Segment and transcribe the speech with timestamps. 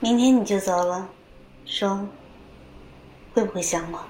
[0.00, 1.10] 明天你就走了，
[1.66, 2.08] 说
[3.34, 4.02] 会不会想我？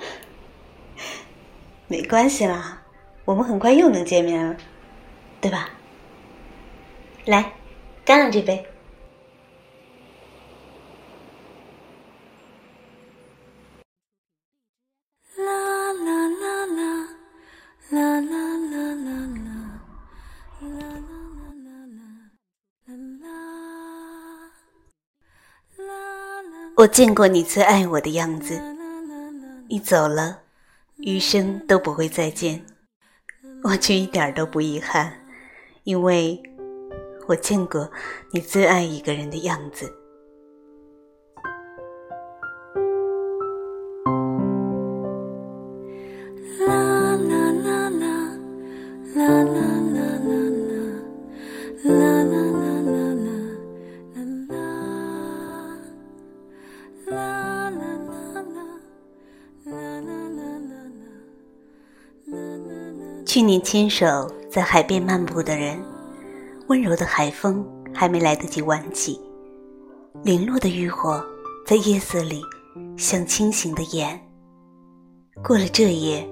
[1.86, 2.82] 没关系啦，
[3.24, 4.56] 我们很快又能见面了，
[5.40, 5.70] 对吧？
[7.26, 7.52] 来，
[8.04, 8.66] 干了这杯。
[26.80, 28.58] 我见过你最爱我的样子，
[29.68, 30.38] 你走了，
[30.96, 32.64] 余生都不会再见，
[33.62, 35.12] 我却一点都不遗憾，
[35.84, 36.42] 因为
[37.26, 37.90] 我见过
[38.32, 39.92] 你最爱一个人的样子。
[63.40, 65.82] 去年牵手在海边漫步的人，
[66.68, 69.18] 温柔的海风还没来得及挽起，
[70.22, 71.24] 零落的渔火
[71.64, 72.42] 在夜色里
[72.98, 74.20] 像清醒的眼。
[75.42, 76.30] 过了这夜，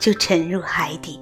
[0.00, 1.20] 就沉入海底。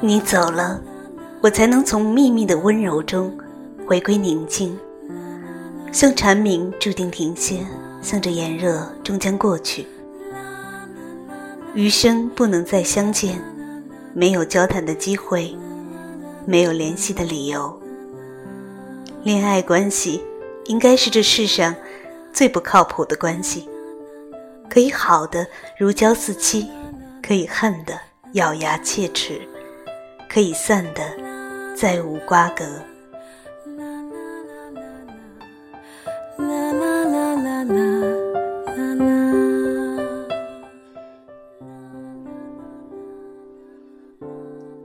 [0.00, 0.80] 你走了，
[1.42, 3.36] 我才能从秘密的温柔中。
[3.88, 4.76] 回归宁静，
[5.96, 7.66] 像蝉鸣注定停歇，
[8.02, 9.86] 向着炎热终将过去。
[11.72, 13.42] 余生不能再相见，
[14.12, 15.56] 没有交谈的机会，
[16.44, 17.80] 没有联系的理由。
[19.22, 20.22] 恋爱关系
[20.66, 21.74] 应该是这世上
[22.30, 23.66] 最不靠谱的关系，
[24.68, 25.46] 可以好的
[25.78, 26.68] 如胶似漆，
[27.22, 27.98] 可以恨的
[28.32, 29.40] 咬牙切齿，
[30.28, 31.00] 可以散的
[31.74, 32.66] 再无瓜葛。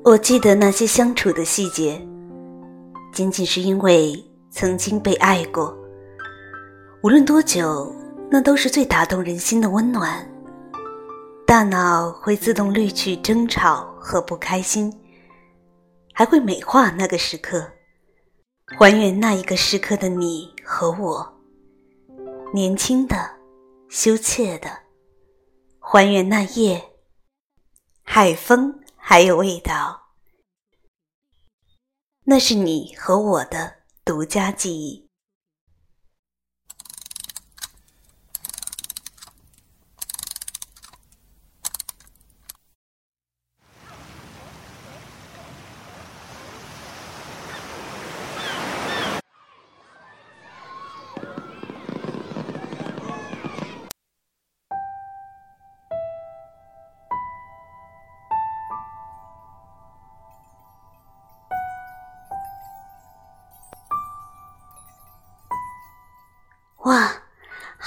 [0.04, 2.02] 我记得那些相处的细节，
[3.14, 4.12] 仅仅是因为
[4.50, 5.78] 曾经被爱过。
[7.04, 7.96] 无论多久，
[8.32, 10.28] 那都是最打动人心的温暖。
[11.46, 14.92] 大脑会自动滤去争吵和不开心，
[16.14, 17.64] 还会美化那个时刻，
[18.66, 21.32] 还原那一个时刻的你和我，
[22.52, 23.16] 年轻的、
[23.88, 24.68] 羞怯的，
[25.78, 26.82] 还原那夜
[28.02, 28.81] 海风
[29.12, 30.14] 还有味道。
[32.24, 35.11] 那是你和我的独家记忆。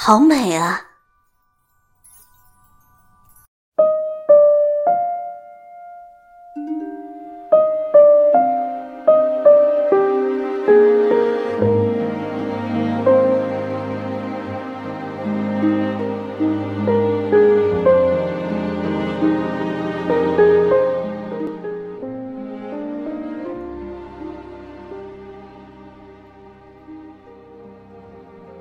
[0.07, 0.83] 好美啊！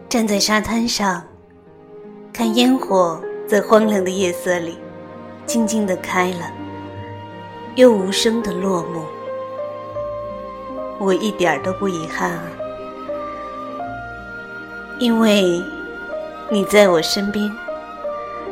[0.10, 1.26] 站在沙滩上，
[2.44, 3.18] 看烟火
[3.48, 4.78] 在荒凉的夜色里
[5.46, 6.52] 静静的开了，
[7.76, 9.06] 又无声的落幕。
[11.00, 12.44] 我一点都不遗憾啊，
[15.00, 15.64] 因为
[16.50, 17.50] 你在我身边，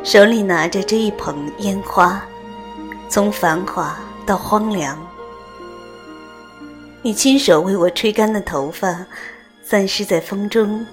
[0.02, 2.22] 手里拿着这一捧烟花，
[3.10, 4.98] 从繁华到荒凉，
[7.02, 9.04] 你亲手为我吹干了头发，
[9.62, 10.86] 散失在风中。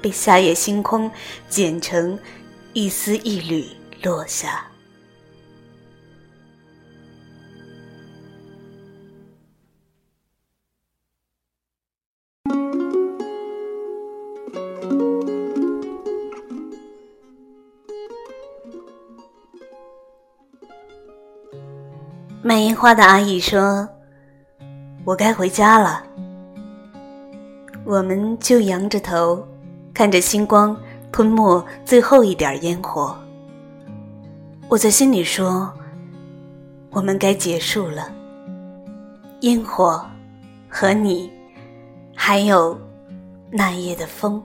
[0.00, 1.10] 被夏夜星空
[1.48, 2.18] 剪成
[2.72, 3.66] 一丝一缕
[4.02, 4.66] 落下。
[22.42, 23.88] 卖烟花的阿姨说
[25.04, 26.04] ：“我该回家了。”
[27.84, 29.46] 我们就仰着头。
[29.96, 30.76] 看着星光
[31.10, 33.16] 吞没最后一点烟火，
[34.68, 35.72] 我在心里说，
[36.90, 38.12] 我们该结束了。
[39.40, 40.04] 烟火
[40.68, 41.32] 和你，
[42.14, 42.78] 还有
[43.50, 44.42] 那夜的风。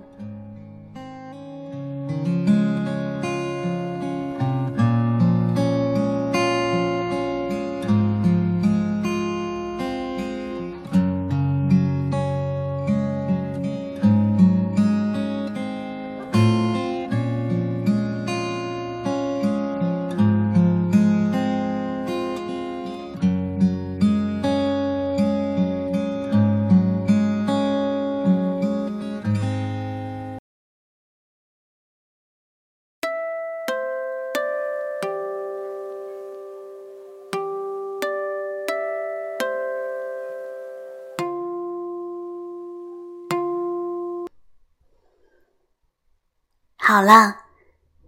[46.91, 47.45] 好了，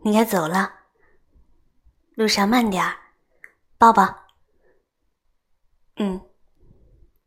[0.04, 0.70] 你该走了。
[2.16, 2.94] 路上慢点儿，
[3.78, 4.04] 抱抱。
[5.96, 6.20] 嗯，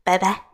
[0.03, 0.46] 拜拜。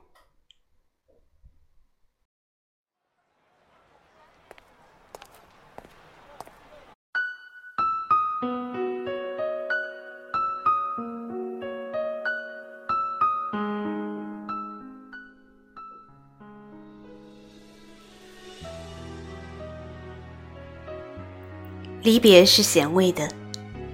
[22.04, 23.30] 离别是咸味的，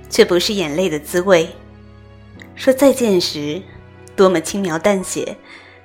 [0.10, 1.48] 却不是眼泪的滋味。
[2.56, 3.62] 说再见时，
[4.16, 5.38] 多么轻描淡写，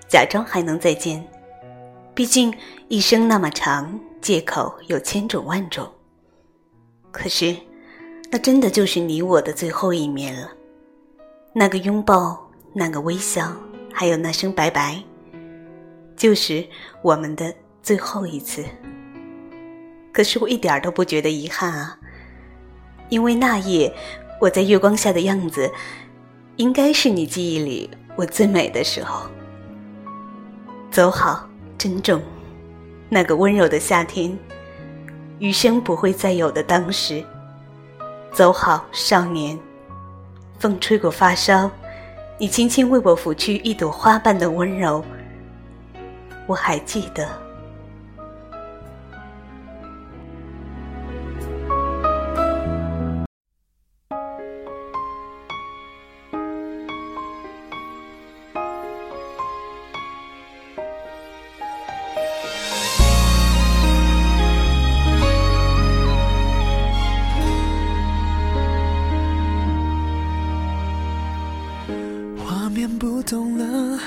[0.08, 1.24] 假装还能再见。
[2.14, 2.52] 毕竟
[2.88, 5.86] 一生那么长，借口有千种万种。
[7.12, 7.54] 可是，
[8.30, 10.50] 那真的就是你我的最后一面了。
[11.52, 13.54] 那个拥抱，那个微笑，
[13.92, 15.00] 还有那声拜拜，
[16.16, 16.66] 就是
[17.02, 18.64] 我们的最后一次。
[20.10, 21.98] 可是我一点都不觉得遗憾啊。
[23.08, 23.92] 因为那夜
[24.40, 25.70] 我在月光下的样子，
[26.56, 29.26] 应该是你记忆里我最美的时候。
[30.90, 32.20] 走好，珍重，
[33.08, 34.36] 那个温柔的夏天，
[35.38, 37.24] 余生不会再有的当时。
[38.32, 39.58] 走好，少年，
[40.58, 41.70] 风吹过发梢，
[42.38, 45.04] 你轻轻为我拂去一朵花瓣的温柔，
[46.46, 47.43] 我还记得。
[72.74, 74.00] 面不动了，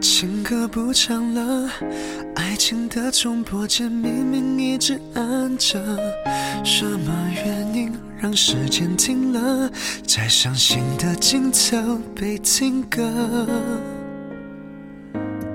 [0.00, 1.68] 情歌不唱了，
[2.36, 5.80] 爱情的重播键明明一直按着，
[6.64, 9.68] 什么原因让时间停了？
[10.06, 13.02] 在伤心的尽头被停格，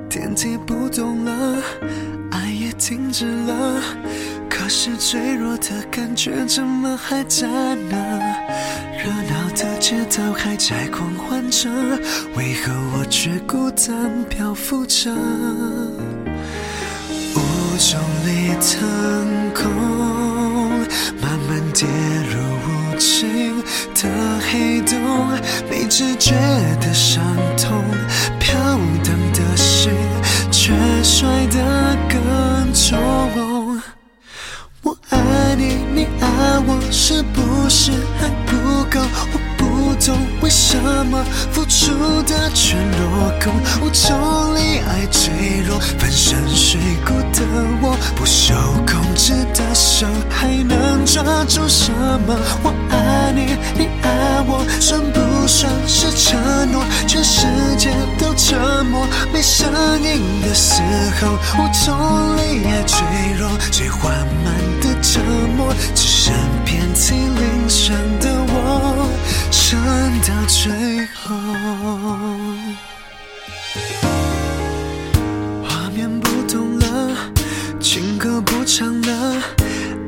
[0.09, 1.63] 电梯不动了，
[2.31, 3.81] 爱也停止了，
[4.67, 8.21] 可是脆弱的感觉怎么还在呢？
[9.01, 11.69] 热闹的街道还在狂欢着，
[12.35, 15.09] 为何我却孤单漂浮着？
[17.33, 17.39] 雾
[17.77, 19.71] 中里腾空，
[21.21, 21.87] 慢慢跌
[22.27, 23.63] 入无尽
[23.95, 24.01] 的
[24.51, 24.99] 黑洞，
[25.69, 26.31] 没知觉
[26.81, 27.23] 的伤
[27.55, 27.85] 痛，
[28.37, 28.59] 飘
[29.01, 29.26] 荡
[40.69, 41.93] 什么付出
[42.23, 47.41] 的全落空，无从离爱坠落，粉身碎骨的
[47.81, 48.53] 我，不受
[48.85, 51.89] 控制的手还能抓住什
[52.27, 52.37] 么？
[52.63, 56.37] 我爱你，你爱我，算不算是承
[56.69, 56.83] 诺？
[57.07, 57.47] 全世
[57.77, 59.71] 界都沉默，没声
[60.03, 60.81] 音的时
[61.21, 62.97] 候，无从离爱坠
[63.39, 64.11] 落，最缓
[64.43, 64.53] 慢。
[64.79, 65.19] 的折
[65.57, 66.31] 磨，只剩
[66.63, 68.46] 遍体鳞伤的我，
[69.51, 69.79] 撑
[70.21, 71.35] 到最后。
[75.63, 77.17] 画面不动了，
[77.79, 79.41] 情歌不唱了，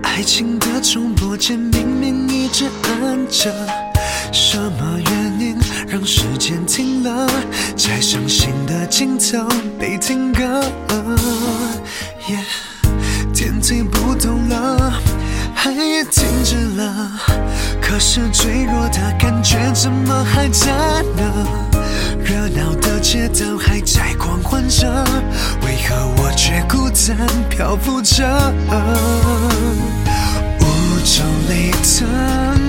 [0.03, 3.53] 爱情的重播键明明一直按着，
[4.31, 7.27] 什么原因让时间停了？
[7.75, 9.47] 在伤心的尽头
[9.79, 10.43] 被停格。
[12.27, 12.37] 耶，
[13.33, 14.93] 天气不动了，
[15.55, 17.11] 爱也停止了，
[17.89, 20.71] 可是脆弱的感觉怎么还在
[21.17, 21.47] 呢
[22.23, 24.87] 热闹的街道还在狂欢着
[25.65, 28.53] 为何我却孤单漂浮着
[30.59, 32.07] 雾中泪腾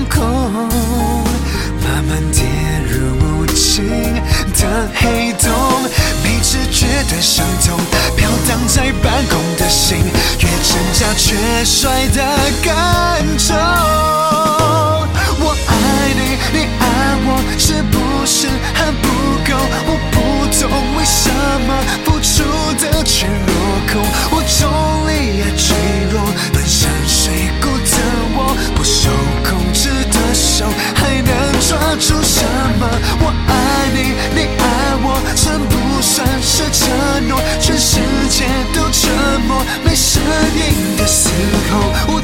[0.09, 0.25] 空
[1.85, 2.43] 慢慢跌
[2.89, 3.85] 入无情
[4.59, 5.53] 的黑洞
[6.25, 7.79] 没知觉的伤痛
[8.17, 12.25] 飘荡在半空的心越挣扎却摔得
[12.65, 14.10] 更重。
[16.53, 16.85] 你，爱
[17.27, 17.29] 我，
[17.59, 19.09] 是不是还不
[19.47, 19.51] 够？
[19.87, 20.17] 我不
[20.59, 21.31] 懂为什
[21.67, 21.71] 么
[22.05, 22.45] 付出
[22.83, 23.49] 的全落
[23.91, 24.03] 空。
[24.31, 24.63] 我用
[25.09, 25.75] 力爱坠
[26.13, 26.21] 落，
[26.53, 27.97] 奔向水谷的
[28.35, 29.11] 我，不受
[29.49, 31.31] 控制的手还能
[31.61, 32.45] 抓住什
[32.79, 32.89] 么？
[33.21, 33.53] 我爱
[33.95, 34.63] 你，你爱
[35.03, 37.41] 我，算不算是承诺？
[37.61, 38.45] 全世界
[38.75, 39.11] 都沉
[39.47, 40.23] 默，没声
[40.55, 41.31] 音的嘶
[41.71, 42.20] 吼。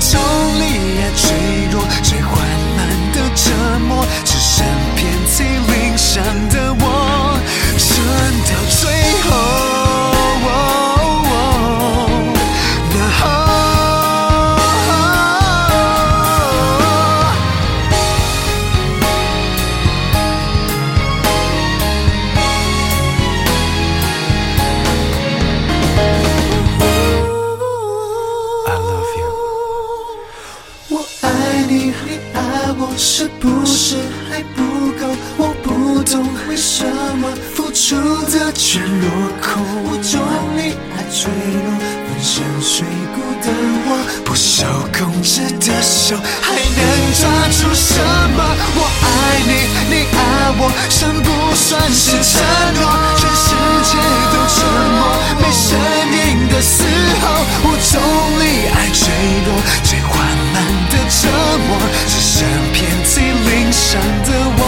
[46.07, 46.63] 手还能
[47.19, 47.99] 抓住什
[48.31, 48.39] 么？
[48.77, 49.51] 我爱你，
[49.91, 52.39] 你爱我，算不算是承
[52.79, 52.87] 诺？
[53.19, 53.51] 全世
[53.83, 53.99] 界
[54.31, 54.57] 都沉
[54.95, 55.03] 默，
[55.43, 55.67] 没声
[56.15, 56.87] 音的嘶
[57.19, 57.27] 吼。
[57.65, 57.99] 我用
[58.39, 59.03] 力爱坠
[59.47, 60.15] 落，最缓
[60.55, 61.27] 慢的折
[61.67, 61.75] 磨，
[62.07, 63.11] 只剩遍体
[63.51, 64.61] 鳞伤的我